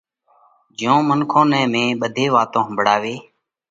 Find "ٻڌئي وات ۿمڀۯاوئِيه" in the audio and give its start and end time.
2.01-3.17